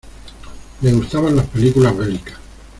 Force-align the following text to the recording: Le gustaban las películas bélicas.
Le 0.81 0.93
gustaban 0.93 1.35
las 1.35 1.45
películas 1.45 1.95
bélicas. 1.95 2.35